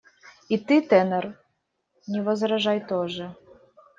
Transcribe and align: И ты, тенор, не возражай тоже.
И 0.55 0.57
ты, 0.57 0.77
тенор, 0.81 1.27
не 2.07 2.21
возражай 2.23 2.79
тоже. 2.93 3.31